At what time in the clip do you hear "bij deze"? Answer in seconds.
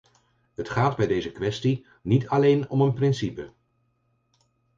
0.95-1.31